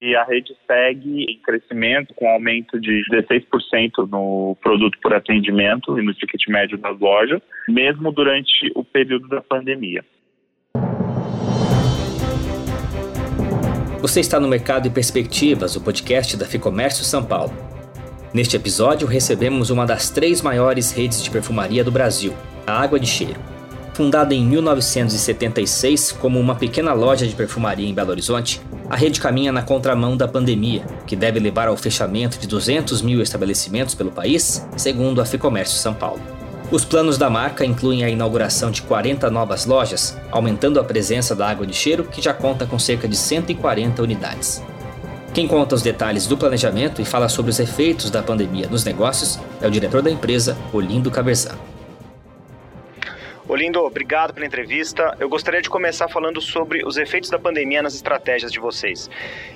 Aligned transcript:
e 0.00 0.16
a 0.16 0.24
rede 0.24 0.56
segue 0.66 1.24
em 1.24 1.38
crescimento 1.42 2.14
com 2.14 2.26
aumento 2.28 2.80
de 2.80 3.02
16% 3.12 4.08
no 4.10 4.56
produto 4.62 4.98
por 5.02 5.12
atendimento 5.12 5.98
e 5.98 6.02
no 6.02 6.14
ticket 6.14 6.48
médio 6.48 6.78
das 6.78 6.98
lojas, 6.98 7.42
mesmo 7.68 8.10
durante 8.10 8.72
o 8.74 8.82
período 8.82 9.28
da 9.28 9.42
pandemia. 9.42 10.02
Você 14.00 14.20
está 14.20 14.40
no 14.40 14.48
Mercado 14.48 14.88
e 14.88 14.90
Perspectivas, 14.90 15.76
o 15.76 15.84
podcast 15.84 16.34
da 16.38 16.46
Ficomércio 16.46 17.04
São 17.04 17.22
Paulo. 17.22 17.52
Neste 18.32 18.56
episódio, 18.56 19.06
recebemos 19.06 19.68
uma 19.68 19.84
das 19.84 20.08
três 20.08 20.40
maiores 20.40 20.92
redes 20.92 21.22
de 21.22 21.30
perfumaria 21.30 21.84
do 21.84 21.90
Brasil, 21.90 22.32
a 22.66 22.80
Água 22.80 22.98
de 22.98 23.06
Cheiro. 23.06 23.38
Fundada 23.92 24.34
em 24.34 24.42
1976 24.46 26.12
como 26.12 26.40
uma 26.40 26.54
pequena 26.54 26.94
loja 26.94 27.26
de 27.26 27.34
perfumaria 27.34 27.86
em 27.86 27.92
Belo 27.92 28.12
Horizonte, 28.12 28.62
a 28.90 28.96
rede 28.96 29.20
caminha 29.20 29.52
na 29.52 29.62
contramão 29.62 30.16
da 30.16 30.26
pandemia, 30.26 30.82
que 31.06 31.14
deve 31.14 31.38
levar 31.38 31.68
ao 31.68 31.76
fechamento 31.76 32.40
de 32.40 32.48
200 32.48 33.00
mil 33.02 33.22
estabelecimentos 33.22 33.94
pelo 33.94 34.10
país, 34.10 34.66
segundo 34.76 35.22
a 35.22 35.24
Ficomércio 35.24 35.78
São 35.78 35.94
Paulo. 35.94 36.20
Os 36.72 36.84
planos 36.84 37.16
da 37.16 37.30
marca 37.30 37.64
incluem 37.64 38.02
a 38.02 38.10
inauguração 38.10 38.68
de 38.70 38.82
40 38.82 39.30
novas 39.30 39.64
lojas, 39.64 40.18
aumentando 40.32 40.80
a 40.80 40.84
presença 40.84 41.36
da 41.36 41.48
água 41.48 41.64
de 41.64 41.74
cheiro, 41.74 42.02
que 42.02 42.20
já 42.20 42.34
conta 42.34 42.66
com 42.66 42.80
cerca 42.80 43.06
de 43.06 43.16
140 43.16 44.02
unidades. 44.02 44.60
Quem 45.32 45.46
conta 45.46 45.76
os 45.76 45.82
detalhes 45.82 46.26
do 46.26 46.36
planejamento 46.36 47.00
e 47.00 47.04
fala 47.04 47.28
sobre 47.28 47.52
os 47.52 47.60
efeitos 47.60 48.10
da 48.10 48.24
pandemia 48.24 48.66
nos 48.68 48.84
negócios 48.84 49.38
é 49.60 49.68
o 49.68 49.70
diretor 49.70 50.02
da 50.02 50.10
empresa, 50.10 50.56
Olindo 50.72 51.12
Caberzano. 51.12 51.69
Olindo, 53.50 53.80
obrigado 53.80 54.32
pela 54.32 54.46
entrevista. 54.46 55.16
Eu 55.18 55.28
gostaria 55.28 55.60
de 55.60 55.68
começar 55.68 56.06
falando 56.06 56.40
sobre 56.40 56.86
os 56.86 56.96
efeitos 56.96 57.28
da 57.28 57.36
pandemia 57.36 57.82
nas 57.82 57.96
estratégias 57.96 58.52
de 58.52 58.60
vocês. 58.60 59.10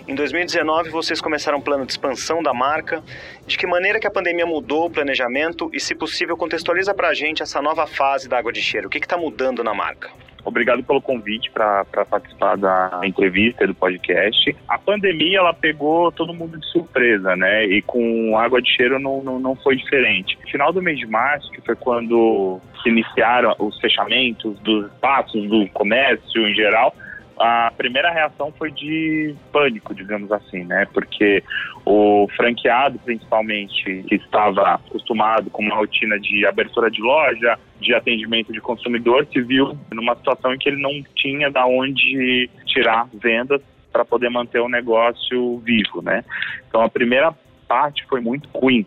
Em 0.09 0.17
2019, 0.17 0.91
vocês 0.91 1.21
começaram 1.21 1.59
um 1.59 1.61
plano 1.61 1.87
de 1.87 1.93
expansão 1.93 2.43
da 2.43 2.53
marca. 2.53 3.05
De 3.47 3.57
que 3.57 3.69
maneira 3.69 4.01
que 4.01 4.07
a 4.09 4.11
pandemia 4.11 4.45
mudou 4.45 4.87
o 4.87 4.91
planejamento 4.91 5.71
e, 5.73 5.79
se 5.79 5.95
possível, 5.95 6.37
contextualiza 6.37 6.93
para 6.93 7.11
a 7.11 7.15
gente 7.15 7.41
essa 7.41 7.63
nova 7.63 7.87
fase 7.87 8.29
da 8.29 8.37
Água 8.37 8.53
de 8.53 8.61
Cheiro. 8.61 8.89
O 8.89 8.91
que 8.91 8.99
está 8.99 9.17
mudando 9.17 9.63
na 9.63 9.73
marca? 9.73 10.11
Obrigado 10.45 10.83
pelo 10.83 11.01
convite 11.01 11.51
para 11.51 11.85
participar 12.09 12.57
da 12.57 13.01
entrevista 13.03 13.67
do 13.67 13.75
podcast. 13.75 14.55
A 14.69 14.79
pandemia 14.79 15.39
ela 15.39 15.55
pegou 15.55 16.13
todo 16.13 16.35
mundo 16.35 16.59
de 16.59 16.67
surpresa, 16.67 17.35
né? 17.35 17.65
E 17.65 17.81
com 17.83 18.37
água 18.37 18.61
de 18.61 18.71
cheiro 18.71 18.99
não, 18.99 19.23
não, 19.23 19.39
não 19.39 19.57
foi 19.57 19.77
diferente. 19.77 20.39
Final 20.51 20.73
do 20.73 20.83
mês 20.83 20.99
de 20.99 21.07
março, 21.07 21.51
que 21.51 21.61
foi 21.63 21.75
quando 21.75 22.61
se 22.83 22.89
iniciaram 22.91 23.55
os 23.59 23.79
fechamentos 23.81 24.59
dos 24.61 24.87
espaços 24.87 25.49
do 25.49 25.67
comércio 25.71 26.47
em 26.47 26.55
geral, 26.55 26.95
a 27.39 27.73
primeira 27.77 28.11
reação 28.11 28.53
foi 28.57 28.71
de 28.71 29.35
pânico, 29.53 29.95
digamos 29.95 30.31
assim, 30.31 30.65
né? 30.65 30.87
Porque 30.93 31.43
o 31.85 32.29
franqueado, 32.37 32.99
principalmente, 32.99 34.05
que 34.09 34.15
estava 34.15 34.75
acostumado 34.75 35.51
com 35.51 35.63
uma 35.63 35.77
rotina 35.77 36.19
de 36.19 36.47
abertura 36.47 36.91
de 36.91 37.01
loja, 37.01 37.59
de 37.81 37.95
atendimento 37.95 38.53
de 38.53 38.61
consumidor, 38.61 39.27
se 39.33 39.41
viu 39.41 39.77
numa 39.93 40.15
situação 40.17 40.55
em 40.55 40.59
que 40.59 40.69
ele 40.69 40.81
não 40.81 41.03
tinha 41.15 41.51
da 41.51 41.67
onde 41.67 42.49
tirar 42.67 43.09
vendas 43.13 43.61
para 43.93 44.05
poder 44.05 44.29
manter 44.29 44.61
o 44.61 44.69
negócio 44.69 45.59
vivo, 45.59 46.03
né? 46.03 46.25
Então 46.69 46.83
a 46.83 46.89
primeira 46.89 47.33
parte 47.69 48.05
foi 48.07 48.21
muito 48.21 48.49
ruim. 48.49 48.87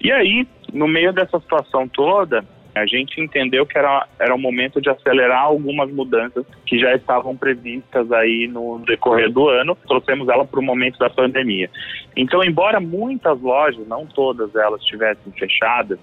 E 0.00 0.12
aí, 0.12 0.46
no 0.72 0.86
meio 0.86 1.12
dessa 1.12 1.38
situação 1.40 1.88
toda, 1.88 2.44
a 2.74 2.86
gente 2.86 3.20
entendeu 3.20 3.64
que 3.64 3.78
era, 3.78 4.06
era 4.18 4.34
o 4.34 4.38
momento 4.38 4.80
de 4.80 4.90
acelerar 4.90 5.42
algumas 5.42 5.90
mudanças 5.92 6.44
que 6.66 6.78
já 6.78 6.94
estavam 6.94 7.36
previstas 7.36 8.10
aí 8.10 8.48
no 8.48 8.80
decorrer 8.80 9.30
do 9.30 9.48
ano, 9.48 9.76
trouxemos 9.86 10.28
ela 10.28 10.44
para 10.44 10.58
o 10.58 10.62
momento 10.62 10.98
da 10.98 11.08
pandemia. 11.08 11.70
Então, 12.16 12.42
embora 12.42 12.80
muitas 12.80 13.40
lojas, 13.40 13.86
não 13.86 14.06
todas 14.06 14.54
elas 14.56 14.80
estivessem 14.80 15.32
fechadas, 15.32 15.98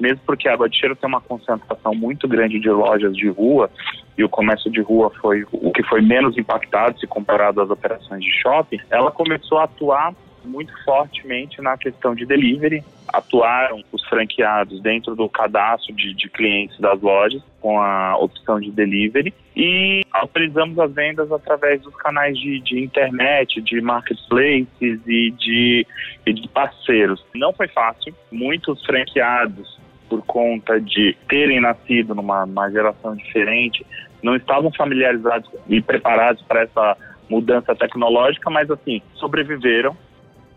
mesmo 0.00 0.20
porque 0.24 0.48
a 0.48 0.56
Cheiro 0.72 0.96
tem 0.96 1.08
uma 1.08 1.20
concentração 1.20 1.94
muito 1.94 2.26
grande 2.26 2.58
de 2.58 2.70
lojas 2.70 3.14
de 3.14 3.28
rua, 3.28 3.70
e 4.16 4.24
o 4.24 4.28
comércio 4.28 4.70
de 4.70 4.80
rua 4.80 5.10
foi 5.20 5.44
o 5.52 5.72
que 5.72 5.82
foi 5.82 6.00
menos 6.00 6.38
impactado 6.38 6.98
se 6.98 7.06
comparado 7.06 7.60
às 7.60 7.68
operações 7.68 8.22
de 8.24 8.30
shopping, 8.40 8.80
ela 8.90 9.10
começou 9.10 9.58
a 9.58 9.64
atuar 9.64 10.14
muito 10.44 10.72
fortemente 10.84 11.60
na 11.60 11.76
questão 11.76 12.14
de 12.14 12.26
delivery. 12.26 12.82
Atuaram 13.08 13.82
os 13.92 14.04
franqueados 14.08 14.80
dentro 14.80 15.14
do 15.14 15.28
cadastro 15.28 15.94
de, 15.94 16.14
de 16.14 16.28
clientes 16.28 16.78
das 16.80 17.00
lojas 17.00 17.42
com 17.60 17.80
a 17.80 18.16
opção 18.18 18.58
de 18.60 18.70
delivery 18.70 19.32
e 19.56 20.02
autorizamos 20.12 20.78
as 20.78 20.92
vendas 20.92 21.30
através 21.30 21.80
dos 21.82 21.94
canais 21.96 22.36
de, 22.36 22.60
de 22.60 22.82
internet, 22.82 23.60
de 23.60 23.80
marketplaces 23.80 25.00
e 25.06 25.30
de, 25.30 25.86
e 26.26 26.32
de 26.32 26.48
parceiros. 26.48 27.24
Não 27.34 27.52
foi 27.52 27.68
fácil. 27.68 28.14
Muitos 28.32 28.84
franqueados 28.84 29.78
por 30.08 30.22
conta 30.26 30.80
de 30.80 31.16
terem 31.28 31.60
nascido 31.60 32.14
numa, 32.14 32.46
numa 32.46 32.70
geração 32.70 33.16
diferente, 33.16 33.84
não 34.22 34.36
estavam 34.36 34.72
familiarizados 34.72 35.50
e 35.68 35.80
preparados 35.80 36.42
para 36.42 36.62
essa 36.62 36.96
mudança 37.28 37.74
tecnológica, 37.74 38.50
mas 38.50 38.70
assim, 38.70 39.02
sobreviveram 39.14 39.96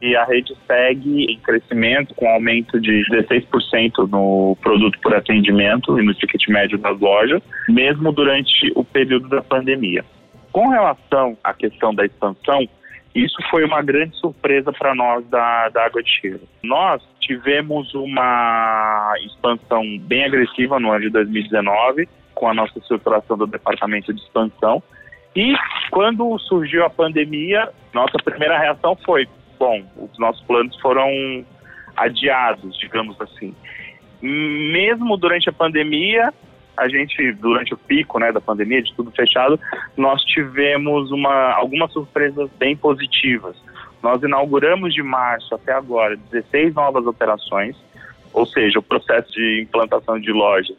e 0.01 0.15
a 0.15 0.23
rede 0.25 0.55
segue 0.67 1.25
em 1.25 1.39
crescimento 1.39 2.13
com 2.15 2.27
aumento 2.29 2.79
de 2.79 3.03
16% 3.11 4.07
no 4.09 4.55
produto 4.61 4.99
por 4.99 5.15
atendimento 5.15 5.99
e 5.99 6.05
no 6.05 6.13
ticket 6.13 6.47
médio 6.47 6.77
das 6.77 6.99
lojas, 6.99 7.41
mesmo 7.67 8.11
durante 8.11 8.71
o 8.75 8.83
período 8.83 9.27
da 9.27 9.41
pandemia. 9.41 10.05
Com 10.51 10.69
relação 10.69 11.37
à 11.43 11.53
questão 11.53 11.93
da 11.93 12.05
expansão, 12.05 12.67
isso 13.13 13.37
foi 13.49 13.65
uma 13.65 13.81
grande 13.81 14.15
surpresa 14.17 14.71
para 14.71 14.93
nós 14.93 15.25
da, 15.27 15.69
da 15.69 15.85
Água 15.85 16.03
de 16.03 16.09
Cheiro. 16.09 16.41
Nós 16.63 17.01
tivemos 17.19 17.93
uma 17.95 19.13
expansão 19.25 19.83
bem 20.01 20.23
agressiva 20.25 20.79
no 20.79 20.91
ano 20.91 21.01
de 21.01 21.09
2019, 21.09 22.07
com 22.35 22.47
a 22.47 22.53
nossa 22.53 22.77
estruturação 22.77 23.35
do 23.35 23.47
departamento 23.47 24.13
de 24.13 24.21
expansão. 24.21 24.83
E 25.35 25.55
quando 25.89 26.37
surgiu 26.39 26.85
a 26.85 26.89
pandemia, 26.89 27.69
nossa 27.91 28.17
primeira 28.23 28.59
reação 28.59 28.95
foi: 29.03 29.27
bom, 29.57 29.83
os 29.97 30.17
nossos 30.17 30.43
planos 30.45 30.79
foram 30.79 31.45
adiados, 31.95 32.77
digamos 32.77 33.19
assim. 33.19 33.55
Mesmo 34.21 35.17
durante 35.17 35.49
a 35.49 35.53
pandemia, 35.53 36.33
a 36.75 36.87
gente, 36.87 37.31
durante 37.33 37.73
o 37.73 37.77
pico 37.77 38.19
né, 38.19 38.31
da 38.31 38.39
pandemia, 38.39 38.81
de 38.81 38.93
tudo 38.93 39.11
fechado, 39.11 39.59
nós 39.95 40.21
tivemos 40.23 41.11
uma, 41.11 41.51
algumas 41.53 41.91
surpresas 41.91 42.49
bem 42.57 42.75
positivas. 42.75 43.55
Nós 44.01 44.21
inauguramos 44.21 44.93
de 44.93 45.01
março 45.01 45.55
até 45.55 45.73
agora 45.73 46.15
16 46.31 46.75
novas 46.75 47.05
operações, 47.07 47.75
ou 48.31 48.45
seja, 48.45 48.77
o 48.77 48.83
processo 48.83 49.31
de 49.31 49.61
implantação 49.63 50.19
de 50.19 50.31
lojas, 50.31 50.77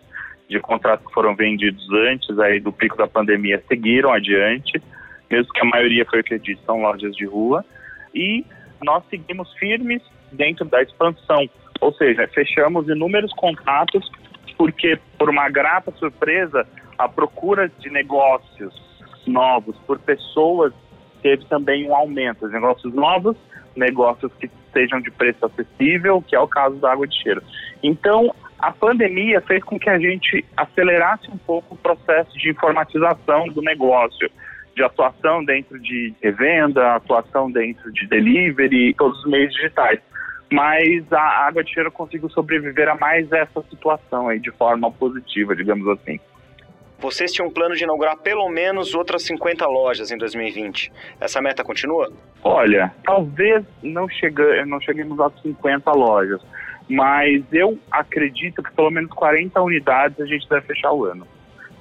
de 0.48 0.60
contratos 0.60 1.06
que 1.06 1.12
foram 1.12 1.34
vendidos 1.34 1.86
antes 1.92 2.38
aí 2.38 2.60
do 2.60 2.72
pico 2.72 2.96
da 2.96 3.06
pandemia 3.06 3.62
seguiram 3.66 4.12
adiante, 4.12 4.80
mesmo 5.28 5.52
que 5.52 5.60
a 5.60 5.64
maioria 5.64 6.06
foi 6.06 6.20
o 6.20 6.24
que 6.24 6.34
eu 6.34 6.38
disse, 6.38 6.62
são 6.64 6.80
lojas 6.80 7.14
de 7.14 7.26
rua. 7.26 7.64
E 8.14 8.44
nós 8.82 9.02
seguimos 9.10 9.52
firmes 9.54 10.02
dentro 10.32 10.64
da 10.64 10.82
expansão, 10.82 11.48
ou 11.80 11.92
seja, 11.94 12.28
fechamos 12.28 12.88
inúmeros 12.88 13.32
contratos 13.34 14.10
porque, 14.56 14.98
por 15.16 15.30
uma 15.30 15.48
grata 15.48 15.92
surpresa, 15.92 16.66
a 16.98 17.08
procura 17.08 17.70
de 17.78 17.90
negócios 17.90 18.74
novos 19.26 19.76
por 19.86 19.98
pessoas 20.00 20.72
teve 21.22 21.44
também 21.46 21.88
um 21.88 21.94
aumento. 21.94 22.46
Os 22.46 22.52
negócios 22.52 22.92
novos, 22.92 23.36
negócios 23.76 24.32
que 24.34 24.50
sejam 24.72 25.00
de 25.00 25.10
preço 25.10 25.44
acessível, 25.46 26.22
que 26.22 26.34
é 26.34 26.40
o 26.40 26.48
caso 26.48 26.76
da 26.76 26.92
água 26.92 27.06
de 27.06 27.16
cheiro. 27.22 27.42
Então, 27.82 28.34
a 28.58 28.72
pandemia 28.72 29.40
fez 29.40 29.62
com 29.62 29.78
que 29.78 29.88
a 29.88 29.98
gente 29.98 30.44
acelerasse 30.56 31.30
um 31.30 31.38
pouco 31.38 31.74
o 31.74 31.78
processo 31.78 32.36
de 32.36 32.50
informatização 32.50 33.46
do 33.48 33.62
negócio 33.62 34.28
de 34.78 34.84
atuação 34.84 35.44
dentro 35.44 35.78
de 35.80 36.14
revenda, 36.22 36.94
atuação 36.94 37.50
dentro 37.50 37.92
de 37.92 38.06
delivery, 38.06 38.94
todos 38.94 39.18
os 39.18 39.30
meios 39.30 39.52
digitais. 39.52 39.98
Mas 40.50 41.12
a 41.12 41.46
Água 41.46 41.64
de 41.64 41.74
Cheiro 41.74 41.90
conseguiu 41.90 42.30
sobreviver 42.30 42.88
a 42.88 42.94
mais 42.94 43.30
essa 43.32 43.60
situação 43.68 44.28
aí 44.28 44.38
de 44.38 44.52
forma 44.52 44.90
positiva, 44.90 45.54
digamos 45.54 45.86
assim. 45.88 46.20
Vocês 47.00 47.32
tinham 47.32 47.48
um 47.48 47.52
plano 47.52 47.74
de 47.74 47.84
inaugurar 47.84 48.16
pelo 48.18 48.48
menos 48.48 48.94
outras 48.94 49.22
50 49.24 49.66
lojas 49.66 50.10
em 50.10 50.16
2020. 50.16 50.92
Essa 51.20 51.40
meta 51.40 51.62
continua? 51.62 52.10
Olha, 52.42 52.92
talvez 53.04 53.64
não, 53.82 54.08
chega, 54.08 54.64
não 54.64 54.80
cheguemos 54.80 55.18
a 55.20 55.30
50 55.42 55.90
lojas, 55.92 56.40
mas 56.88 57.44
eu 57.52 57.78
acredito 57.90 58.62
que 58.62 58.72
pelo 58.72 58.90
menos 58.90 59.10
40 59.10 59.60
unidades 59.60 60.20
a 60.20 60.26
gente 60.26 60.48
deve 60.48 60.66
fechar 60.66 60.92
o 60.92 61.04
ano. 61.04 61.26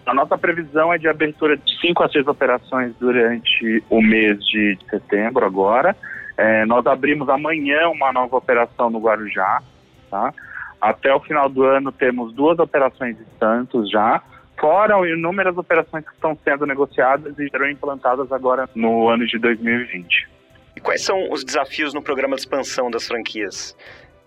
A 0.07 0.13
nossa 0.13 0.37
previsão 0.37 0.93
é 0.93 0.97
de 0.97 1.09
abertura 1.09 1.57
de 1.57 1.79
5 1.81 2.01
a 2.01 2.07
6 2.07 2.27
operações 2.27 2.95
durante 2.97 3.83
o 3.89 4.01
mês 4.01 4.39
de 4.45 4.77
setembro 4.89 5.45
agora. 5.45 5.93
É, 6.37 6.65
nós 6.65 6.87
abrimos 6.87 7.27
amanhã 7.27 7.89
uma 7.89 8.13
nova 8.13 8.37
operação 8.37 8.89
no 8.89 8.99
Guarujá. 8.99 9.61
Tá? 10.09 10.33
Até 10.79 11.13
o 11.13 11.19
final 11.19 11.49
do 11.49 11.63
ano 11.63 11.91
temos 11.91 12.33
duas 12.33 12.57
operações 12.57 13.17
em 13.19 13.37
Santos 13.37 13.91
já, 13.91 14.23
fora 14.57 14.95
inúmeras 15.09 15.57
operações 15.57 16.05
que 16.05 16.13
estão 16.13 16.37
sendo 16.41 16.65
negociadas 16.65 17.37
e 17.37 17.49
serão 17.49 17.69
implantadas 17.69 18.31
agora 18.31 18.69
no 18.73 19.09
ano 19.09 19.27
de 19.27 19.37
2020. 19.37 20.29
E 20.77 20.79
quais 20.79 21.03
são 21.03 21.29
os 21.33 21.43
desafios 21.43 21.93
no 21.93 22.01
programa 22.01 22.35
de 22.35 22.43
expansão 22.43 22.89
das 22.89 23.05
franquias? 23.07 23.75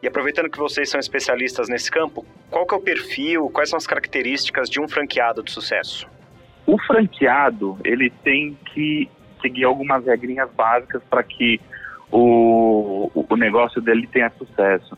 E 0.02 0.08
aproveitando 0.08 0.50
que 0.50 0.58
vocês 0.58 0.88
são 0.88 0.98
especialistas 0.98 1.68
nesse 1.68 1.90
campo, 1.90 2.24
qual 2.50 2.66
que 2.66 2.74
é 2.74 2.78
o 2.78 2.80
perfil, 2.80 3.50
quais 3.50 3.68
são 3.68 3.76
as 3.76 3.86
características 3.86 4.68
de 4.70 4.80
um 4.80 4.88
franqueado 4.88 5.42
de 5.42 5.50
sucesso? 5.50 6.08
O 6.66 6.78
franqueado, 6.78 7.78
ele 7.84 8.10
tem 8.24 8.56
que 8.72 9.08
seguir 9.42 9.64
algumas 9.64 10.04
regrinhas 10.06 10.50
básicas 10.52 11.02
para 11.10 11.22
que 11.22 11.60
o, 12.10 13.10
o 13.14 13.36
negócio 13.36 13.80
dele 13.80 14.06
tenha 14.06 14.30
sucesso. 14.30 14.96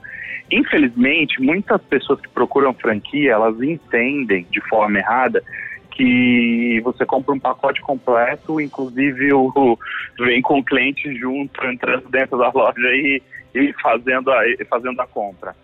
Infelizmente, 0.50 1.40
muitas 1.40 1.80
pessoas 1.82 2.20
que 2.20 2.28
procuram 2.28 2.74
franquia, 2.74 3.32
elas 3.32 3.60
entendem 3.60 4.46
de 4.50 4.60
forma 4.68 4.98
errada 4.98 5.42
que 5.92 6.80
você 6.82 7.04
compra 7.04 7.34
um 7.34 7.38
pacote 7.38 7.80
completo, 7.80 8.60
inclusive 8.60 9.32
o, 9.32 9.78
vem 10.18 10.42
com 10.42 10.58
o 10.58 10.64
cliente 10.64 11.14
junto, 11.14 11.64
entrando 11.66 12.08
dentro 12.08 12.38
da 12.38 12.50
loja 12.50 12.88
e, 12.94 13.22
e 13.54 13.72
fazendo, 13.74 14.30
a, 14.30 14.42
fazendo 14.68 15.00
a 15.00 15.06
compra. 15.06 15.54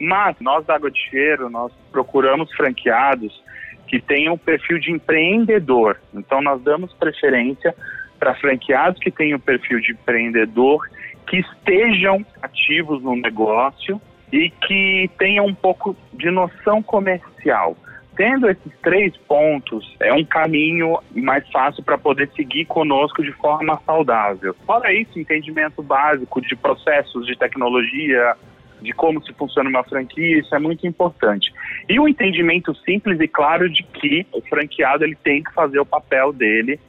Mas 0.00 0.36
nós 0.40 0.64
da 0.66 0.74
Água 0.74 0.90
de 0.90 0.98
Cheiro, 1.08 1.48
nós 1.48 1.72
procuramos 1.90 2.52
franqueados 2.54 3.42
que 3.86 4.00
tenham 4.00 4.34
um 4.34 4.38
perfil 4.38 4.78
de 4.78 4.92
empreendedor. 4.92 5.98
Então 6.14 6.42
nós 6.42 6.62
damos 6.62 6.92
preferência 6.94 7.74
para 8.18 8.34
franqueados 8.34 9.00
que 9.00 9.10
tenham 9.10 9.38
perfil 9.40 9.80
de 9.80 9.92
empreendedor, 9.92 10.88
que 11.26 11.38
estejam 11.38 12.24
ativos 12.42 13.02
no 13.02 13.16
negócio 13.16 14.00
e 14.32 14.50
que 14.50 15.10
tenham 15.18 15.46
um 15.46 15.54
pouco 15.54 15.96
de 16.12 16.30
noção 16.30 16.82
comercial. 16.82 17.76
Tendo 18.18 18.50
esses 18.50 18.72
três 18.82 19.16
pontos, 19.16 19.96
é 20.00 20.12
um 20.12 20.24
caminho 20.24 20.98
mais 21.14 21.48
fácil 21.52 21.84
para 21.84 21.96
poder 21.96 22.28
seguir 22.34 22.64
conosco 22.64 23.22
de 23.22 23.30
forma 23.30 23.80
saudável. 23.86 24.56
Fora 24.66 24.92
isso, 24.92 25.20
entendimento 25.20 25.80
básico 25.84 26.40
de 26.40 26.56
processos 26.56 27.24
de 27.24 27.38
tecnologia, 27.38 28.34
de 28.82 28.92
como 28.92 29.24
se 29.24 29.32
funciona 29.34 29.70
uma 29.70 29.84
franquia, 29.84 30.40
isso 30.40 30.52
é 30.52 30.58
muito 30.58 30.84
importante. 30.84 31.52
E 31.88 32.00
o 32.00 32.08
entendimento 32.08 32.74
simples 32.78 33.20
e 33.20 33.28
claro 33.28 33.70
de 33.70 33.84
que 33.84 34.26
o 34.32 34.40
franqueado 34.40 35.04
ele 35.04 35.16
tem 35.22 35.40
que 35.40 35.54
fazer 35.54 35.78
o 35.78 35.86
papel 35.86 36.32
dele 36.32 36.80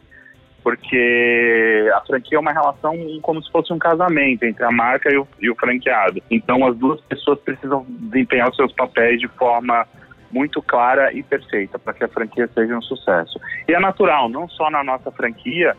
porque 0.63 1.89
a 1.93 2.01
franquia 2.01 2.37
é 2.37 2.41
uma 2.41 2.51
relação 2.51 2.93
como 3.21 3.41
se 3.41 3.51
fosse 3.51 3.71
um 3.71 3.79
casamento 3.79 4.43
entre 4.43 4.63
a 4.63 4.71
marca 4.71 5.13
e 5.13 5.17
o, 5.17 5.27
e 5.39 5.49
o 5.49 5.55
franqueado. 5.55 6.21
Então 6.29 6.65
as 6.65 6.75
duas 6.75 6.99
pessoas 7.01 7.39
precisam 7.39 7.85
desempenhar 7.87 8.49
os 8.49 8.55
seus 8.55 8.73
papéis 8.73 9.21
de 9.21 9.27
forma 9.29 9.87
muito 10.31 10.61
clara 10.61 11.13
e 11.13 11.23
perfeita 11.23 11.79
para 11.79 11.93
que 11.93 12.03
a 12.03 12.07
franquia 12.07 12.49
seja 12.53 12.77
um 12.77 12.81
sucesso. 12.81 13.39
E 13.67 13.73
é 13.73 13.79
natural, 13.79 14.29
não 14.29 14.47
só 14.47 14.69
na 14.69 14.83
nossa 14.83 15.11
franquia 15.11 15.75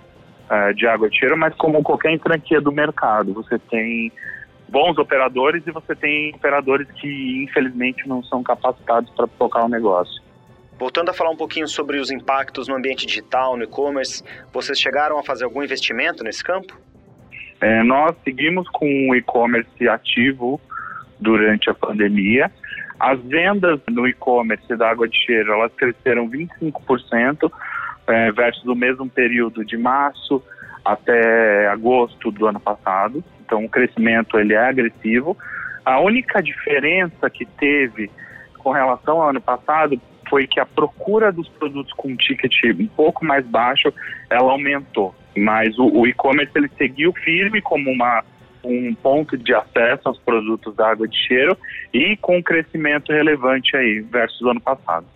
uh, 0.50 0.75
de 0.75 0.87
água 0.87 1.08
de 1.08 1.19
cheiro, 1.19 1.37
mas 1.37 1.55
como 1.55 1.82
qualquer 1.82 2.19
franquia 2.19 2.61
do 2.61 2.73
mercado. 2.73 3.32
Você 3.35 3.58
tem 3.58 4.12
bons 4.69 4.99
operadores 4.99 5.67
e 5.67 5.70
você 5.70 5.94
tem 5.94 6.35
operadores 6.35 6.88
que 6.93 7.43
infelizmente 7.44 8.08
não 8.08 8.23
são 8.23 8.43
capacitados 8.43 9.11
para 9.11 9.26
tocar 9.26 9.64
o 9.64 9.69
negócio. 9.69 10.23
Voltando 10.79 11.11
a 11.11 11.12
falar 11.12 11.31
um 11.31 11.37
pouquinho 11.37 11.69
sobre 11.69 11.99
os 11.99 12.11
impactos 12.11 12.67
no 12.67 12.75
ambiente 12.75 13.05
digital, 13.05 13.56
no 13.56 13.64
e-commerce, 13.64 14.25
vocês 14.52 14.81
chegaram 14.81 15.19
a 15.19 15.23
fazer 15.23 15.44
algum 15.44 15.62
investimento 15.62 16.25
nesse 16.25 16.43
campo? 16.43 16.79
É, 17.61 17.82
nós 17.82 18.17
seguimos 18.25 18.67
com 18.70 19.11
o 19.11 19.14
e-commerce 19.14 19.87
ativo 19.87 20.58
durante 21.20 21.69
a 21.69 21.75
pandemia. 21.75 22.50
As 23.00 23.19
vendas 23.23 23.81
no 23.88 24.06
e-commerce 24.06 24.76
da 24.76 24.91
Água 24.91 25.08
de 25.08 25.17
Cheiro 25.17 25.55
elas 25.55 25.73
cresceram 25.75 26.29
25% 26.29 27.50
é, 28.06 28.31
versus 28.31 28.67
o 28.67 28.75
mesmo 28.75 29.08
período 29.08 29.64
de 29.64 29.79
março 29.79 30.43
até 30.85 31.67
agosto 31.69 32.31
do 32.31 32.47
ano 32.47 32.61
passado. 32.61 33.25
Então 33.44 33.64
o 33.64 33.69
crescimento 33.70 34.38
ele 34.38 34.52
é 34.52 34.69
agressivo. 34.69 35.35
A 35.82 35.99
única 35.99 36.43
diferença 36.43 37.31
que 37.31 37.47
teve 37.47 38.11
com 38.58 38.70
relação 38.70 39.23
ao 39.23 39.31
ano 39.31 39.41
passado 39.41 39.99
foi 40.29 40.47
que 40.47 40.61
a 40.61 40.67
procura 40.67 41.32
dos 41.32 41.49
produtos 41.49 41.94
com 41.94 42.14
ticket 42.14 42.52
um 42.79 42.87
pouco 42.87 43.25
mais 43.25 43.47
baixo, 43.47 43.93
ela 44.29 44.52
aumentou. 44.52 45.14
Mas 45.35 45.79
o, 45.79 45.87
o 45.87 46.06
e-commerce 46.06 46.52
ele 46.55 46.70
seguiu 46.76 47.14
firme 47.14 47.62
como 47.62 47.91
uma 47.91 48.23
um 48.62 48.94
ponto 48.94 49.36
de 49.36 49.54
acesso 49.54 50.08
aos 50.08 50.18
produtos 50.18 50.74
da 50.74 50.90
água 50.90 51.08
de 51.08 51.16
cheiro 51.16 51.56
e 51.92 52.16
com 52.16 52.38
um 52.38 52.42
crescimento 52.42 53.12
relevante 53.12 53.76
aí 53.76 54.00
versus 54.00 54.40
o 54.42 54.50
ano 54.50 54.60
passado. 54.60 55.06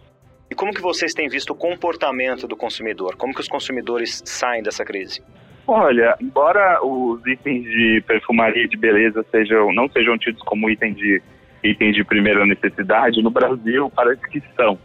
E 0.51 0.55
como 0.55 0.73
que 0.73 0.81
vocês 0.81 1.13
têm 1.15 1.29
visto 1.29 1.51
o 1.51 1.55
comportamento 1.55 2.47
do 2.47 2.57
consumidor? 2.57 3.17
Como 3.17 3.35
que 3.35 3.41
os 3.41 3.49
consumidores 3.49 4.23
saem 4.25 4.63
dessa 4.63 4.85
crise? 4.85 5.23
Olha, 5.67 6.15
embora 6.21 6.85
os 6.85 7.27
itens 7.27 7.65
de 7.65 8.03
perfumaria 8.07 8.65
e 8.65 8.69
de 8.69 8.77
beleza 8.77 9.25
sejam 9.31 9.73
não 9.73 9.89
sejam 9.89 10.19
tidos 10.19 10.43
como 10.43 10.69
item 10.69 10.93
de 10.93 11.23
itens 11.63 11.97
de 11.97 12.05
primeira 12.05 12.45
necessidade, 12.45 13.23
no 13.23 13.31
Brasil 13.31 13.91
parece 13.95 14.21
que 14.29 14.43
são. 14.55 14.79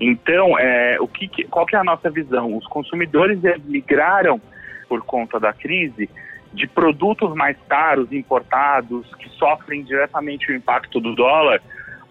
Então, 0.00 0.58
é, 0.58 0.96
o 1.00 1.06
que, 1.06 1.44
qual 1.44 1.66
que 1.66 1.76
é 1.76 1.78
a 1.78 1.84
nossa 1.84 2.10
visão? 2.10 2.56
Os 2.56 2.66
consumidores 2.66 3.38
migraram, 3.64 4.40
por 4.88 5.02
conta 5.02 5.38
da 5.38 5.52
crise, 5.52 6.08
de 6.56 6.66
produtos 6.66 7.34
mais 7.34 7.56
caros, 7.68 8.10
importados, 8.10 9.06
que 9.16 9.28
sofrem 9.30 9.84
diretamente 9.84 10.50
o 10.50 10.54
impacto 10.54 10.98
do 10.98 11.14
dólar, 11.14 11.60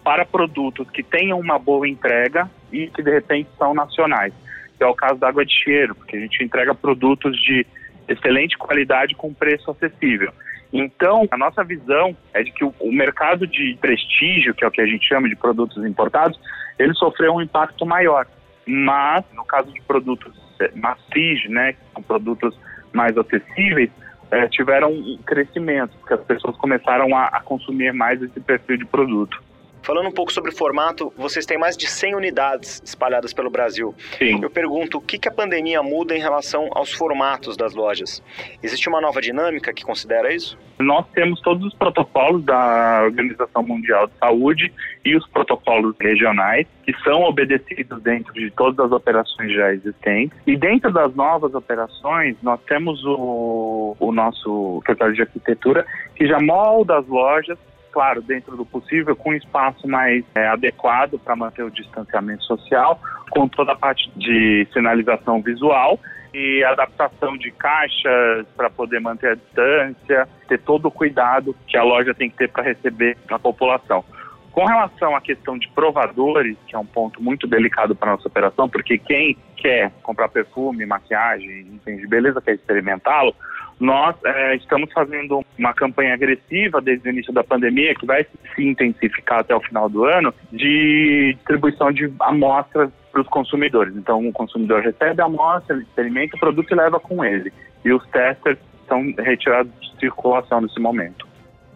para 0.04 0.24
produtos 0.24 0.88
que 0.90 1.02
tenham 1.02 1.38
uma 1.40 1.58
boa 1.58 1.88
entrega 1.88 2.48
e 2.72 2.86
que 2.86 3.02
de 3.02 3.10
repente 3.10 3.50
são 3.58 3.74
nacionais. 3.74 4.32
Que 4.78 4.84
é 4.84 4.86
o 4.86 4.94
caso 4.94 5.18
da 5.18 5.28
água 5.28 5.44
de 5.44 5.52
cheiro, 5.52 5.96
porque 5.96 6.16
a 6.16 6.20
gente 6.20 6.44
entrega 6.44 6.74
produtos 6.74 7.36
de 7.42 7.66
excelente 8.06 8.56
qualidade 8.56 9.16
com 9.16 9.34
preço 9.34 9.68
acessível. 9.68 10.32
Então, 10.72 11.26
a 11.30 11.36
nossa 11.36 11.64
visão 11.64 12.16
é 12.32 12.42
de 12.42 12.52
que 12.52 12.64
o, 12.64 12.92
mercado 12.92 13.46
de 13.46 13.76
prestígio, 13.80 14.54
que 14.54 14.64
é 14.64 14.68
o 14.68 14.70
que 14.70 14.80
a 14.80 14.86
gente 14.86 15.08
chama 15.08 15.28
de 15.28 15.34
produtos 15.34 15.84
importados, 15.84 16.38
ele 16.78 16.94
sofreu 16.94 17.34
um 17.34 17.42
impacto 17.42 17.84
maior. 17.84 18.26
Mas, 18.64 19.24
no 19.32 19.44
caso 19.44 19.72
de 19.72 19.80
produtos 19.82 20.32
é, 20.60 20.70
macios, 20.74 21.48
né, 21.48 21.72
que 21.72 21.78
são 21.92 22.02
produtos 22.02 22.56
mais 22.92 23.16
acessíveis, 23.18 23.90
é, 24.30 24.48
tiveram 24.48 24.90
um 24.92 25.18
crescimento, 25.24 25.92
porque 25.98 26.14
as 26.14 26.24
pessoas 26.24 26.56
começaram 26.56 27.16
a, 27.16 27.26
a 27.26 27.40
consumir 27.40 27.92
mais 27.92 28.20
esse 28.22 28.40
perfil 28.40 28.78
de 28.78 28.84
produto. 28.84 29.42
Falando 29.86 30.08
um 30.08 30.12
pouco 30.12 30.32
sobre 30.32 30.50
o 30.50 30.52
formato, 30.52 31.12
vocês 31.16 31.46
têm 31.46 31.56
mais 31.56 31.76
de 31.76 31.86
100 31.86 32.16
unidades 32.16 32.82
espalhadas 32.84 33.32
pelo 33.32 33.48
Brasil. 33.48 33.94
Sim. 34.18 34.42
Eu 34.42 34.50
pergunto, 34.50 34.98
o 34.98 35.00
que, 35.00 35.16
que 35.16 35.28
a 35.28 35.30
pandemia 35.30 35.80
muda 35.80 36.12
em 36.12 36.18
relação 36.18 36.68
aos 36.72 36.92
formatos 36.92 37.56
das 37.56 37.72
lojas? 37.72 38.20
Existe 38.60 38.88
uma 38.88 39.00
nova 39.00 39.20
dinâmica 39.20 39.72
que 39.72 39.84
considera 39.84 40.34
isso? 40.34 40.58
Nós 40.80 41.06
temos 41.14 41.40
todos 41.40 41.64
os 41.64 41.74
protocolos 41.74 42.44
da 42.44 43.02
Organização 43.04 43.62
Mundial 43.62 44.08
de 44.08 44.14
Saúde 44.18 44.72
e 45.04 45.14
os 45.14 45.24
protocolos 45.28 45.94
regionais 46.00 46.66
que 46.84 46.92
são 47.04 47.22
obedecidos 47.22 48.02
dentro 48.02 48.32
de 48.32 48.50
todas 48.50 48.86
as 48.86 48.90
operações 48.90 49.54
já 49.54 49.72
existentes. 49.72 50.36
E 50.48 50.56
dentro 50.56 50.92
das 50.92 51.14
novas 51.14 51.54
operações, 51.54 52.34
nós 52.42 52.58
temos 52.66 53.04
o, 53.04 53.96
o 54.00 54.10
nosso 54.10 54.80
secretário 54.80 55.14
de 55.14 55.22
arquitetura 55.22 55.86
que 56.16 56.26
já 56.26 56.40
molda 56.40 56.98
as 56.98 57.06
lojas 57.06 57.56
claro, 57.96 58.20
dentro 58.20 58.54
do 58.58 58.66
possível, 58.66 59.16
com 59.16 59.30
um 59.30 59.34
espaço 59.34 59.88
mais 59.88 60.22
é, 60.34 60.48
adequado 60.48 61.18
para 61.18 61.34
manter 61.34 61.62
o 61.62 61.70
distanciamento 61.70 62.44
social, 62.44 63.00
com 63.30 63.48
toda 63.48 63.72
a 63.72 63.74
parte 63.74 64.12
de 64.14 64.68
sinalização 64.70 65.40
visual 65.40 65.98
e 66.34 66.62
adaptação 66.62 67.38
de 67.38 67.50
caixas 67.52 68.46
para 68.54 68.68
poder 68.68 69.00
manter 69.00 69.30
a 69.30 69.34
distância, 69.34 70.28
ter 70.46 70.58
todo 70.58 70.88
o 70.88 70.90
cuidado 70.90 71.56
que 71.66 71.78
a 71.78 71.82
loja 71.82 72.12
tem 72.12 72.28
que 72.28 72.36
ter 72.36 72.50
para 72.50 72.64
receber 72.64 73.16
a 73.30 73.38
população. 73.38 74.04
Com 74.52 74.66
relação 74.66 75.16
à 75.16 75.20
questão 75.22 75.56
de 75.56 75.66
provadores, 75.68 76.58
que 76.66 76.76
é 76.76 76.78
um 76.78 76.84
ponto 76.84 77.22
muito 77.22 77.46
delicado 77.46 77.96
para 77.96 78.12
nossa 78.12 78.28
operação, 78.28 78.68
porque 78.68 78.98
quem 78.98 79.38
quer 79.56 79.90
comprar 80.02 80.28
perfume, 80.28 80.84
maquiagem, 80.84 81.60
enfim, 81.72 81.96
de 81.96 82.06
beleza, 82.06 82.42
quer 82.42 82.56
experimentá-lo, 82.56 83.34
nós 83.78 84.16
é, 84.24 84.56
estamos 84.56 84.90
fazendo 84.92 85.44
uma 85.58 85.74
campanha 85.74 86.14
agressiva 86.14 86.80
desde 86.80 87.08
o 87.08 87.12
início 87.12 87.32
da 87.32 87.44
pandemia, 87.44 87.94
que 87.94 88.06
vai 88.06 88.26
se 88.54 88.62
intensificar 88.62 89.40
até 89.40 89.54
o 89.54 89.60
final 89.60 89.88
do 89.88 90.04
ano, 90.04 90.32
de 90.50 91.34
distribuição 91.34 91.92
de 91.92 92.10
amostras 92.20 92.90
para 93.12 93.20
os 93.20 93.28
consumidores. 93.28 93.94
Então, 93.96 94.26
o 94.26 94.32
consumidor 94.32 94.82
recebe 94.82 95.20
a 95.20 95.26
amostra, 95.26 95.76
experimenta 95.76 96.36
o 96.36 96.40
produto 96.40 96.70
e 96.70 96.74
leva 96.74 96.98
com 96.98 97.24
ele. 97.24 97.52
E 97.84 97.92
os 97.92 98.06
testers 98.08 98.58
são 98.88 99.12
retirados 99.18 99.72
de 99.80 100.00
circulação 100.00 100.60
nesse 100.60 100.80
momento. 100.80 101.26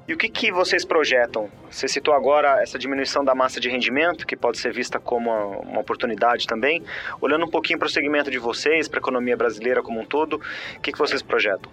E 0.09 0.12
o 0.12 0.16
que, 0.16 0.28
que 0.28 0.50
vocês 0.50 0.85
projetam? 0.85 1.49
Você 1.71 1.87
citou 1.87 2.12
agora 2.12 2.61
essa 2.61 2.76
diminuição 2.78 3.25
da 3.25 3.33
massa 3.33 3.61
de 3.61 3.69
rendimento, 3.69 4.26
que 4.26 4.37
pode 4.37 4.59
ser 4.59 4.73
vista 4.73 4.99
como 4.99 5.30
uma, 5.30 5.59
uma 5.59 5.80
oportunidade 5.80 6.47
também. 6.47 6.83
Olhando 7.21 7.45
um 7.45 7.49
pouquinho 7.49 7.78
para 7.78 7.87
o 7.87 7.90
segmento 7.90 8.28
de 8.28 8.38
vocês, 8.38 8.88
para 8.88 8.99
a 8.99 9.02
economia 9.02 9.37
brasileira 9.37 9.83
como 9.83 10.00
um 10.00 10.04
todo, 10.04 10.40
o 10.76 10.80
que, 10.80 10.90
que 10.90 10.99
vocês 10.99 11.23
projetam? 11.23 11.71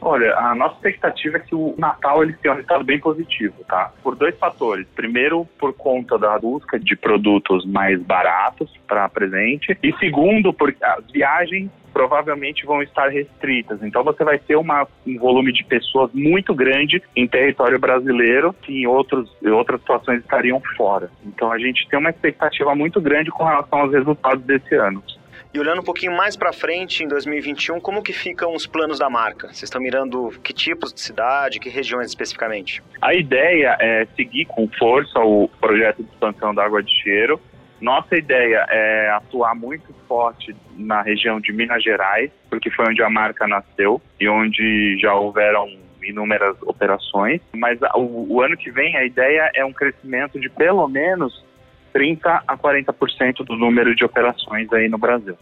Olha, 0.00 0.36
a 0.36 0.54
nossa 0.54 0.74
expectativa 0.76 1.36
é 1.38 1.40
que 1.40 1.54
o 1.54 1.74
Natal 1.78 2.22
ele 2.22 2.34
tenha 2.34 2.52
um 2.52 2.56
resultado 2.56 2.84
bem 2.84 3.00
positivo, 3.00 3.54
tá? 3.66 3.92
Por 4.02 4.14
dois 4.14 4.36
fatores. 4.38 4.86
Primeiro, 4.94 5.46
por 5.58 5.72
conta 5.72 6.18
da 6.18 6.38
busca 6.38 6.78
de 6.78 6.94
produtos 6.94 7.64
mais 7.66 8.00
baratos 8.02 8.70
para 8.86 9.08
presente. 9.08 9.76
E 9.82 9.92
segundo, 9.98 10.52
porque 10.52 10.84
as 10.84 11.10
viagens 11.10 11.70
provavelmente 11.96 12.66
vão 12.66 12.82
estar 12.82 13.08
restritas. 13.08 13.82
Então 13.82 14.04
você 14.04 14.22
vai 14.22 14.38
ter 14.38 14.54
uma, 14.54 14.86
um 15.06 15.18
volume 15.18 15.50
de 15.50 15.64
pessoas 15.64 16.10
muito 16.12 16.54
grande 16.54 17.02
em 17.16 17.26
território 17.26 17.78
brasileiro 17.78 18.52
que 18.52 18.82
em, 18.82 18.86
outros, 18.86 19.34
em 19.42 19.48
outras 19.48 19.80
situações 19.80 20.20
estariam 20.20 20.60
fora. 20.76 21.10
Então 21.24 21.50
a 21.50 21.58
gente 21.58 21.88
tem 21.88 21.98
uma 21.98 22.10
expectativa 22.10 22.74
muito 22.74 23.00
grande 23.00 23.30
com 23.30 23.44
relação 23.44 23.80
aos 23.80 23.92
resultados 23.92 24.44
desse 24.44 24.74
ano. 24.74 25.02
E 25.52 25.58
olhando 25.58 25.80
um 25.80 25.84
pouquinho 25.84 26.12
mais 26.16 26.36
para 26.36 26.52
frente, 26.52 27.02
em 27.02 27.08
2021, 27.08 27.80
como 27.80 28.02
que 28.02 28.12
ficam 28.12 28.54
os 28.54 28.66
planos 28.66 28.98
da 28.98 29.08
marca? 29.08 29.48
Vocês 29.48 29.64
estão 29.64 29.80
mirando 29.80 30.32
que 30.42 30.52
tipos 30.52 30.92
de 30.92 31.00
cidade, 31.00 31.58
que 31.58 31.68
regiões 31.68 32.08
especificamente? 32.08 32.82
A 33.00 33.14
ideia 33.14 33.76
é 33.80 34.06
seguir 34.16 34.44
com 34.46 34.68
força 34.68 35.18
o 35.20 35.48
projeto 35.60 36.02
de 36.02 36.10
expansão 36.10 36.54
da 36.54 36.64
Água 36.64 36.82
de 36.82 36.92
Cheiro. 37.02 37.40
Nossa 37.80 38.16
ideia 38.16 38.66
é 38.70 39.10
atuar 39.10 39.54
muito 39.54 39.94
forte 40.08 40.54
na 40.76 41.02
região 41.02 41.40
de 41.40 41.52
Minas 41.52 41.82
Gerais, 41.82 42.30
porque 42.48 42.70
foi 42.70 42.86
onde 42.86 43.02
a 43.02 43.10
marca 43.10 43.46
nasceu 43.46 44.00
e 44.18 44.28
onde 44.28 44.98
já 44.98 45.14
houveram 45.14 45.68
inúmeras 46.02 46.56
operações. 46.62 47.40
Mas 47.54 47.78
o, 47.94 48.34
o 48.34 48.40
ano 48.40 48.56
que 48.56 48.70
vem 48.70 48.96
a 48.96 49.04
ideia 49.04 49.50
é 49.54 49.64
um 49.64 49.72
crescimento 49.72 50.40
de 50.40 50.48
pelo 50.48 50.88
menos 50.88 51.44
30 51.96 52.42
a 52.46 52.58
40% 52.58 53.42
do 53.42 53.56
número 53.56 53.96
de 53.96 54.04
operações 54.04 54.70
aí 54.70 54.86
no 54.86 54.98
Brasil. 54.98 55.34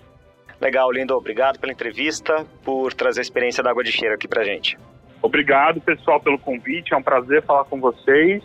Legal, 0.61 0.92
Lindo. 0.92 1.16
Obrigado 1.16 1.58
pela 1.58 1.73
entrevista, 1.73 2.46
por 2.64 2.94
trazer 2.94 3.18
a 3.18 3.23
experiência 3.23 3.61
da 3.61 3.70
água 3.70 3.82
de 3.82 3.90
cheiro 3.90 4.14
aqui 4.14 4.28
pra 4.28 4.44
gente. 4.44 4.78
Obrigado, 5.20 5.80
pessoal, 5.80 6.20
pelo 6.20 6.38
convite. 6.38 6.94
É 6.94 6.96
um 6.96 7.02
prazer 7.02 7.42
falar 7.42 7.64
com 7.64 7.80
vocês 7.80 8.40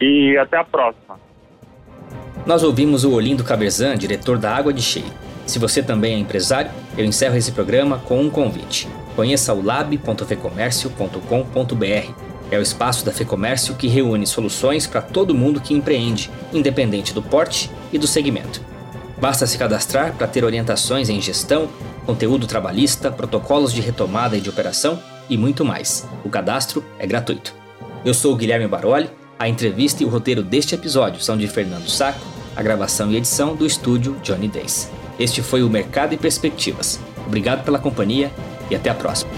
e 0.00 0.36
até 0.38 0.56
a 0.56 0.64
próxima. 0.64 1.20
Nós 2.44 2.64
ouvimos 2.64 3.04
o 3.04 3.14
Olindo 3.14 3.44
Caberzan, 3.44 3.96
diretor 3.96 4.38
da 4.38 4.52
Água 4.52 4.72
de 4.72 4.82
Cheiro. 4.82 5.12
Se 5.46 5.60
você 5.60 5.84
também 5.84 6.14
é 6.14 6.18
empresário, 6.18 6.72
eu 6.98 7.04
encerro 7.04 7.36
esse 7.36 7.52
programa 7.52 8.00
com 8.00 8.20
um 8.20 8.28
convite. 8.28 8.88
Conheça 9.14 9.54
o 9.54 9.62
lab.fecomércio.com.br 9.62 12.21
é 12.52 12.58
o 12.58 12.62
espaço 12.62 13.02
da 13.02 13.10
Fecomércio 13.10 13.74
que 13.74 13.88
reúne 13.88 14.26
soluções 14.26 14.86
para 14.86 15.00
todo 15.00 15.34
mundo 15.34 15.58
que 15.58 15.72
empreende, 15.72 16.30
independente 16.52 17.14
do 17.14 17.22
porte 17.22 17.70
e 17.90 17.96
do 17.96 18.06
segmento. 18.06 18.60
Basta 19.18 19.46
se 19.46 19.56
cadastrar 19.56 20.12
para 20.12 20.26
ter 20.26 20.44
orientações 20.44 21.08
em 21.08 21.18
gestão, 21.18 21.70
conteúdo 22.04 22.46
trabalhista, 22.46 23.10
protocolos 23.10 23.72
de 23.72 23.80
retomada 23.80 24.36
e 24.36 24.40
de 24.40 24.50
operação 24.50 25.02
e 25.30 25.38
muito 25.38 25.64
mais. 25.64 26.06
O 26.22 26.28
cadastro 26.28 26.84
é 26.98 27.06
gratuito. 27.06 27.54
Eu 28.04 28.12
sou 28.12 28.34
o 28.34 28.36
Guilherme 28.36 28.68
Baroli, 28.68 29.08
a 29.38 29.48
entrevista 29.48 30.02
e 30.02 30.06
o 30.06 30.10
roteiro 30.10 30.42
deste 30.42 30.74
episódio 30.74 31.22
são 31.22 31.38
de 31.38 31.48
Fernando 31.48 31.88
Saco, 31.88 32.20
a 32.54 32.62
gravação 32.62 33.10
e 33.10 33.16
edição 33.16 33.56
do 33.56 33.64
estúdio 33.64 34.14
Johnny 34.22 34.48
Days. 34.48 34.90
Este 35.18 35.40
foi 35.40 35.62
o 35.62 35.70
Mercado 35.70 36.12
e 36.12 36.18
Perspectivas. 36.18 37.00
Obrigado 37.26 37.64
pela 37.64 37.78
companhia 37.78 38.30
e 38.70 38.76
até 38.76 38.90
a 38.90 38.94
próxima. 38.94 39.30